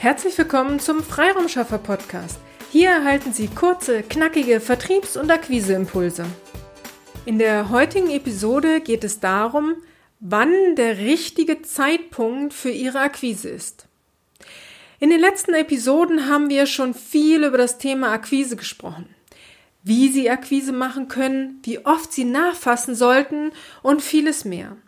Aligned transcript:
Herzlich 0.00 0.38
willkommen 0.38 0.80
zum 0.80 1.02
Freiraumschaffer 1.02 1.76
Podcast. 1.76 2.38
Hier 2.72 2.88
erhalten 2.88 3.34
Sie 3.34 3.48
kurze, 3.48 4.02
knackige 4.02 4.58
Vertriebs- 4.58 5.18
und 5.18 5.30
Akquiseimpulse. 5.30 6.24
In 7.26 7.38
der 7.38 7.68
heutigen 7.68 8.08
Episode 8.08 8.80
geht 8.80 9.04
es 9.04 9.20
darum, 9.20 9.74
wann 10.18 10.74
der 10.74 10.96
richtige 10.96 11.60
Zeitpunkt 11.60 12.54
für 12.54 12.70
Ihre 12.70 13.00
Akquise 13.00 13.50
ist. 13.50 13.88
In 15.00 15.10
den 15.10 15.20
letzten 15.20 15.52
Episoden 15.52 16.30
haben 16.30 16.48
wir 16.48 16.64
schon 16.64 16.94
viel 16.94 17.44
über 17.44 17.58
das 17.58 17.76
Thema 17.76 18.10
Akquise 18.10 18.56
gesprochen. 18.56 19.14
Wie 19.82 20.08
Sie 20.08 20.30
Akquise 20.30 20.72
machen 20.72 21.08
können, 21.08 21.60
wie 21.64 21.84
oft 21.84 22.10
Sie 22.10 22.24
nachfassen 22.24 22.94
sollten 22.94 23.52
und 23.82 24.00
vieles 24.00 24.46
mehr. 24.46 24.78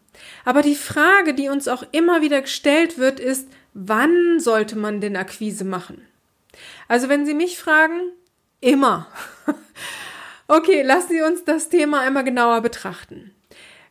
Aber 0.46 0.62
die 0.62 0.74
Frage, 0.74 1.34
die 1.34 1.50
uns 1.50 1.68
auch 1.68 1.84
immer 1.92 2.22
wieder 2.22 2.40
gestellt 2.40 2.96
wird, 2.96 3.20
ist, 3.20 3.46
Wann 3.74 4.38
sollte 4.38 4.76
man 4.76 5.00
denn 5.00 5.16
Akquise 5.16 5.64
machen? 5.64 6.06
Also 6.88 7.08
wenn 7.08 7.26
Sie 7.26 7.34
mich 7.34 7.58
fragen, 7.58 8.12
immer. 8.60 9.06
okay, 10.48 10.82
lassen 10.82 11.08
Sie 11.10 11.22
uns 11.22 11.44
das 11.44 11.68
Thema 11.68 12.00
einmal 12.00 12.24
genauer 12.24 12.60
betrachten. 12.60 13.32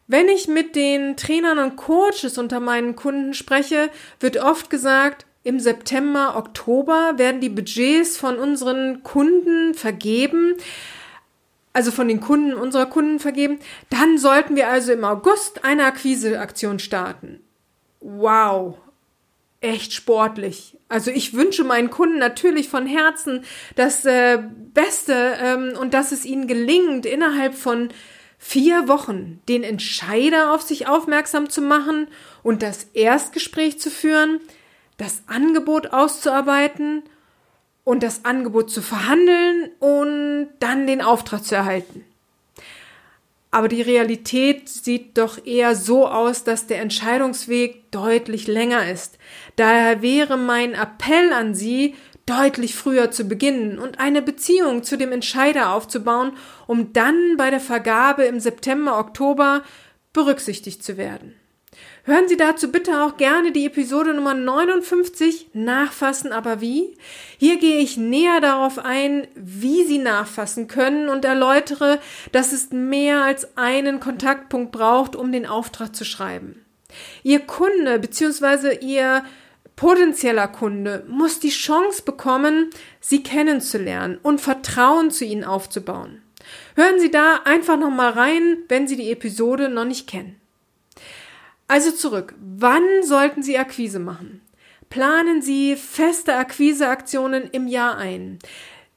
Wenn 0.07 0.27
ich 0.27 0.48
mit 0.48 0.76
den 0.76 1.16
Trainern 1.16 1.57
und 1.57 1.77
Coaches 1.77 2.38
unter 2.38 2.59
meinen 2.59 2.95
Kunden 2.95 3.34
spreche, 3.34 3.90
wird 4.20 4.38
oft 4.38 4.70
gesagt, 4.70 5.26
im 5.44 5.59
September, 5.59 6.35
Oktober 6.35 7.13
werden 7.18 7.41
die 7.41 7.49
Budgets 7.49 8.18
von 8.18 8.38
unseren 8.38 9.02
Kunden 9.02 9.73
vergeben, 9.73 10.55
also 11.73 11.90
von 11.90 12.07
den 12.07 12.20
Kunden 12.20 12.54
unserer 12.54 12.85
Kunden 12.85 13.20
vergeben. 13.20 13.59
Dann 13.90 14.18
sollten 14.18 14.55
wir 14.55 14.68
also 14.68 14.91
im 14.91 15.04
August 15.04 15.63
eine 15.63 15.85
Akquiseaktion 15.85 16.77
starten. 16.77 17.40
Wow, 18.02 18.77
echt 19.61 19.93
sportlich. 19.93 20.77
Also 20.89 21.11
ich 21.11 21.33
wünsche 21.33 21.63
meinen 21.63 21.89
Kunden 21.89 22.17
natürlich 22.17 22.67
von 22.67 22.85
Herzen 22.85 23.45
das 23.75 24.03
äh, 24.05 24.40
Beste 24.73 25.37
ähm, 25.40 25.73
und 25.79 25.93
dass 25.93 26.12
es 26.12 26.26
ihnen 26.26 26.48
gelingt, 26.48 27.05
innerhalb 27.05 27.53
von 27.53 27.90
vier 28.37 28.87
Wochen 28.87 29.40
den 29.48 29.63
Entscheider 29.63 30.53
auf 30.53 30.63
sich 30.63 30.87
aufmerksam 30.87 31.49
zu 31.49 31.62
machen 31.62 32.07
und 32.41 32.63
das 32.63 32.85
Erstgespräch 32.93 33.79
zu 33.79 33.91
führen, 33.91 34.40
das 34.98 35.21
Angebot 35.27 35.93
auszuarbeiten 35.93 37.03
und 37.84 38.01
das 38.03 38.25
Angebot 38.25 38.71
zu 38.71 38.81
verhandeln 38.81 39.70
und 39.79 40.49
dann 40.59 40.87
den 40.87 41.01
Auftrag 41.01 41.43
zu 41.43 41.55
erhalten. 41.55 42.03
Aber 43.52 43.68
die 43.68 43.82
Realität 43.82 44.70
sieht 44.70 45.18
doch 45.18 45.46
eher 45.46 45.76
so 45.76 46.07
aus, 46.07 46.46
dass 46.46 46.68
der 46.68 46.82
Entscheidungsweg 46.82 47.91
deutlich 47.91 48.48
länger 48.48 48.90
ist. 48.90 49.18
Daher 49.58 50.02
wäre 50.02 50.38
mein 50.38 50.74
Appell 50.74 51.34
an 51.34 51.54
Sie, 51.54 51.96
deutlich 52.26 52.76
früher 52.76 53.12
zu 53.12 53.26
beginnen 53.26 53.77
und 53.77 53.99
eine 53.99 54.21
Beziehung 54.21 54.84
zu 54.84 54.98
dem 54.98 55.12
Entscheider 55.12 55.74
aufzubauen, 55.74 56.34
um 56.66 56.93
dann 56.93 57.35
bei 57.38 57.49
der 57.49 57.60
Vergabe 57.60 58.24
im 58.24 58.40
September, 58.40 58.99
Oktober 58.99 59.63
berücksichtigt 60.13 60.82
zu 60.82 60.96
werden. 60.96 61.36
Hören 62.04 62.27
Sie 62.27 62.38
dazu 62.38 62.71
bitte 62.71 63.04
auch 63.04 63.18
gerne 63.18 63.52
die 63.52 63.68
Episode 63.68 64.16
Nummer 64.16 64.34
59 64.34 65.50
Nachfassen, 65.53 66.31
aber 66.31 66.59
wie? 66.59 66.97
Hier 67.38 67.59
gehe 67.59 67.78
ich 67.78 67.96
näher 67.96 68.41
darauf 68.41 68.80
ein, 68.80 69.28
wie 69.35 69.84
Sie 69.84 70.00
nachfassen 70.00 70.68
können 70.68 71.09
und 71.09 71.25
erläutere, 71.25 72.00
dass 72.31 72.53
es 72.53 72.72
mehr 72.72 73.24
als 73.24 73.56
einen 73.56 74.00
Kontaktpunkt 74.00 74.72
braucht, 74.72 75.16
um 75.16 75.31
den 75.31 75.46
Auftrag 75.46 75.96
zu 75.96 76.03
schreiben. 76.03 76.66
Ihr 77.22 77.41
Kunde 77.41 78.00
bzw. 78.00 78.78
Ihr 78.84 79.24
potenzieller 79.75 80.47
Kunde 80.47 81.06
muss 81.08 81.40
die 81.40 81.50
Chance 81.50 82.02
bekommen, 82.02 82.72
Sie 83.00 83.22
kennenzulernen 83.22 84.18
und 84.24 84.41
Vertrauen 84.41 85.12
zu 85.12 85.24
Ihnen 85.24 85.44
aufzubauen. 85.44 86.24
Hören 86.75 87.00
Sie 87.00 87.12
da 87.12 87.41
einfach 87.46 87.78
noch 87.78 87.92
mal 87.92 88.09
rein, 88.09 88.58
wenn 88.70 88.88
Sie 88.88 88.96
die 88.96 89.12
Episode 89.12 89.70
noch 89.70 89.86
nicht 89.86 90.08
kennen. 90.08 90.41
Also 91.72 91.92
zurück. 91.92 92.36
Wann 92.38 92.84
sollten 93.02 93.44
Sie 93.44 93.58
Akquise 93.58 94.00
machen? 94.00 94.42
Planen 94.90 95.42
Sie 95.42 95.78
feste 95.78 96.36
Akquiseaktionen 96.36 97.50
im 97.50 97.66
Jahr 97.70 97.98
ein. 97.98 98.40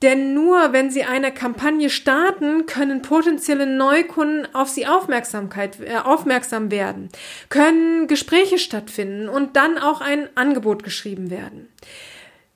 Denn 0.03 0.35
nur 0.35 0.73
wenn 0.73 0.91
Sie 0.91 1.05
eine 1.05 1.33
Kampagne 1.33 1.89
starten, 1.89 2.67
können 2.67 3.01
potenzielle 3.01 3.69
Neukunden 3.69 4.53
auf 4.57 4.71
Sie 4.71 4.89
Aufmerksamkeit, 4.89 5.79
äh, 5.83 5.99
aufmerksam 5.99 6.73
werden, 6.73 7.11
können 7.49 8.09
Gespräche 8.09 8.59
stattfinden 8.59 9.29
und 9.29 9.55
dann 9.55 9.79
auch 9.79 10.01
ein 10.01 10.29
Angebot 10.35 10.83
geschrieben 10.83 11.31
werden. 11.31 11.69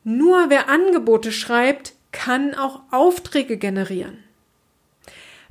Nur 0.02 0.50
wer 0.50 0.68
Angebote 0.68 1.30
schreibt, 1.30 1.92
kann 2.10 2.56
auch 2.56 2.80
Aufträge 2.90 3.56
generieren. 3.56 4.24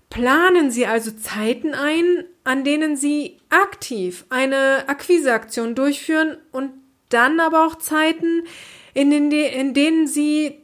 Planen 0.10 0.72
Sie 0.72 0.86
also 0.86 1.12
Zeiten 1.12 1.74
ein, 1.74 2.24
an 2.44 2.64
denen 2.64 2.96
Sie 2.96 3.40
aktiv 3.50 4.26
eine 4.30 4.88
Akquiseaktion 4.88 5.76
durchführen 5.76 6.38
und 6.52 6.72
dann 7.10 7.40
aber 7.40 7.66
auch 7.66 7.76
Zeiten, 7.76 8.44
in, 8.94 9.12
den, 9.12 9.32
in 9.32 9.74
denen 9.74 10.08
Sie 10.08 10.62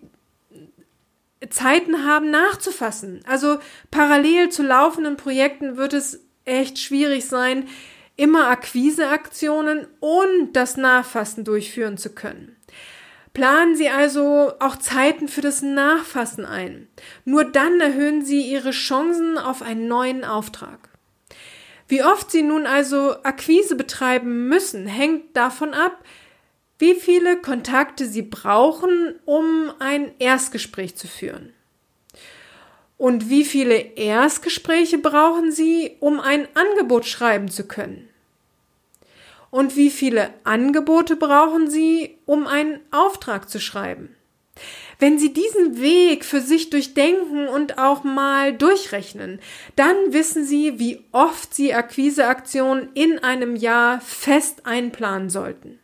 Zeiten 1.50 2.06
haben 2.06 2.32
nachzufassen. 2.32 3.22
Also 3.28 3.60
parallel 3.92 4.50
zu 4.50 4.64
laufenden 4.64 5.18
Projekten 5.18 5.78
wird 5.78 5.94
es 5.94 6.22
echt 6.46 6.80
schwierig 6.80 7.26
sein, 7.26 7.68
immer 8.16 8.48
Akquiseaktionen 8.48 9.88
und 10.00 10.54
das 10.54 10.78
Nachfassen 10.78 11.44
durchführen 11.44 11.98
zu 11.98 12.14
können. 12.14 12.56
Planen 13.34 13.76
Sie 13.76 13.90
also 13.90 14.54
auch 14.60 14.76
Zeiten 14.76 15.28
für 15.28 15.42
das 15.42 15.64
Nachfassen 15.64 16.46
ein. 16.46 16.88
Nur 17.26 17.44
dann 17.46 17.82
erhöhen 17.82 18.24
Sie 18.24 18.42
Ihre 18.42 18.72
Chancen 18.72 19.40
auf 19.40 19.64
einen 19.64 19.88
neuen 19.88 20.24
Auftrag. 20.24 20.90
Wie 21.88 22.04
oft 22.04 22.30
Sie 22.30 22.44
nun 22.44 22.68
also 22.68 23.16
Akquise 23.24 23.76
betreiben 23.76 24.48
müssen, 24.48 24.86
hängt 24.86 25.36
davon 25.36 25.74
ab, 25.74 26.04
wie 26.78 26.94
viele 26.94 27.38
Kontakte 27.38 28.06
Sie 28.06 28.22
brauchen, 28.22 29.20
um 29.26 29.72
ein 29.80 30.12
Erstgespräch 30.20 30.96
zu 30.96 31.08
führen. 31.08 31.54
Und 32.98 33.30
wie 33.30 33.46
viele 33.46 33.76
Erstgespräche 33.76 35.00
brauchen 35.00 35.52
Sie, 35.52 35.98
um 36.00 36.20
ein 36.20 36.48
Angebot 36.54 37.06
schreiben 37.06 37.50
zu 37.50 37.68
können? 37.68 38.10
Und 39.54 39.76
wie 39.76 39.92
viele 39.92 40.32
Angebote 40.46 41.16
brauchen 41.16 41.70
Sie, 41.70 42.18
um 42.26 42.48
einen 42.48 42.80
Auftrag 42.90 43.52
zu 43.52 43.60
schreiben? 43.60 44.16
Wenn 44.98 45.20
Sie 45.20 45.32
diesen 45.32 45.80
Weg 45.80 46.26
für 46.26 46.42
sich 46.42 46.72
durchdenken 46.72 47.48
und 47.48 47.78
auch 47.78 48.04
mal 48.04 48.54
durchrechnen, 48.54 49.40
dann 49.76 49.96
wissen 50.10 50.44
Sie, 50.44 50.80
wie 50.80 51.02
oft 51.12 51.54
Sie 51.54 51.76
Akquiseaktionen 51.76 52.90
in 52.96 53.20
einem 53.20 53.56
Jahr 53.56 54.02
fest 54.02 54.66
einplanen 54.66 55.30
sollten. 55.30 55.78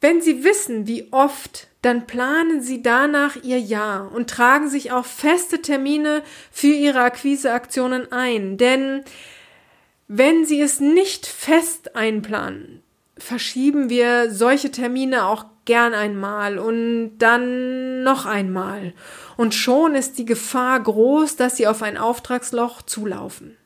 Wenn 0.00 0.22
Sie 0.22 0.42
wissen, 0.42 0.86
wie 0.86 1.08
oft, 1.12 1.68
dann 1.82 2.06
planen 2.06 2.62
Sie 2.62 2.82
danach 2.82 3.36
Ihr 3.42 3.60
Jahr 3.60 4.10
und 4.10 4.30
tragen 4.30 4.70
sich 4.70 4.90
auch 4.90 5.04
feste 5.04 5.60
Termine 5.60 6.22
für 6.50 6.68
Ihre 6.68 7.02
Akquiseaktionen 7.02 8.10
ein, 8.10 8.56
denn 8.56 9.04
wenn 10.14 10.44
Sie 10.44 10.60
es 10.60 10.78
nicht 10.78 11.26
fest 11.26 11.96
einplanen, 11.96 12.82
verschieben 13.16 13.88
wir 13.88 14.30
solche 14.30 14.70
Termine 14.70 15.24
auch 15.24 15.46
gern 15.64 15.94
einmal 15.94 16.58
und 16.58 17.16
dann 17.16 18.02
noch 18.02 18.26
einmal. 18.26 18.92
Und 19.38 19.54
schon 19.54 19.94
ist 19.94 20.18
die 20.18 20.26
Gefahr 20.26 20.80
groß, 20.80 21.36
dass 21.36 21.56
Sie 21.56 21.66
auf 21.66 21.82
ein 21.82 21.96
Auftragsloch 21.96 22.82
zulaufen. 22.82 23.56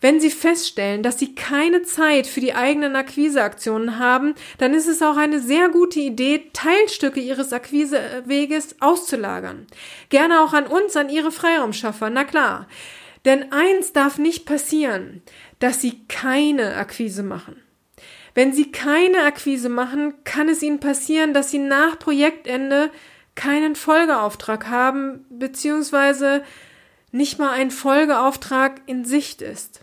Wenn 0.00 0.20
Sie 0.20 0.30
feststellen, 0.30 1.02
dass 1.02 1.18
Sie 1.18 1.34
keine 1.34 1.82
Zeit 1.82 2.26
für 2.26 2.40
die 2.40 2.54
eigenen 2.54 2.96
Akquiseaktionen 2.96 3.98
haben, 3.98 4.34
dann 4.56 4.72
ist 4.72 4.86
es 4.86 5.02
auch 5.02 5.18
eine 5.18 5.40
sehr 5.40 5.68
gute 5.68 6.00
Idee, 6.00 6.50
Teilstücke 6.54 7.20
Ihres 7.20 7.52
Akquiseweges 7.52 8.76
auszulagern. 8.80 9.66
Gerne 10.08 10.40
auch 10.40 10.54
an 10.54 10.66
uns, 10.66 10.96
an 10.96 11.10
Ihre 11.10 11.30
Freiraumschaffer, 11.30 12.08
na 12.08 12.24
klar. 12.24 12.66
Denn 13.26 13.52
eins 13.52 13.92
darf 13.92 14.18
nicht 14.18 14.46
passieren, 14.46 15.20
dass 15.58 15.80
Sie 15.80 16.06
keine 16.08 16.76
Akquise 16.76 17.22
machen. 17.22 17.60
Wenn 18.34 18.52
Sie 18.52 18.70
keine 18.70 19.24
Akquise 19.24 19.68
machen, 19.68 20.14
kann 20.24 20.48
es 20.48 20.62
Ihnen 20.62 20.78
passieren, 20.78 21.34
dass 21.34 21.50
Sie 21.50 21.58
nach 21.58 21.98
Projektende 21.98 22.90
keinen 23.34 23.74
Folgeauftrag 23.74 24.68
haben, 24.68 25.26
beziehungsweise 25.28 26.44
nicht 27.10 27.38
mal 27.38 27.50
ein 27.50 27.70
Folgeauftrag 27.70 28.80
in 28.86 29.04
Sicht 29.04 29.42
ist. 29.42 29.80